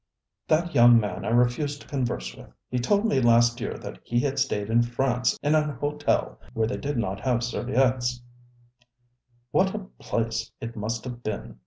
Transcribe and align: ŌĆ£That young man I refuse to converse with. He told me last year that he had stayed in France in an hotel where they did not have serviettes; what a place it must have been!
ŌĆ£That 0.49 0.73
young 0.73 0.99
man 0.99 1.23
I 1.25 1.27
refuse 1.27 1.77
to 1.77 1.87
converse 1.87 2.35
with. 2.35 2.47
He 2.71 2.79
told 2.79 3.05
me 3.05 3.21
last 3.21 3.61
year 3.61 3.75
that 3.77 3.99
he 4.03 4.19
had 4.21 4.39
stayed 4.39 4.67
in 4.71 4.81
France 4.81 5.37
in 5.43 5.53
an 5.53 5.69
hotel 5.75 6.39
where 6.55 6.65
they 6.65 6.77
did 6.77 6.97
not 6.97 7.19
have 7.21 7.43
serviettes; 7.43 8.23
what 9.51 9.75
a 9.75 9.85
place 9.99 10.49
it 10.59 10.75
must 10.75 11.03
have 11.03 11.21
been! 11.21 11.59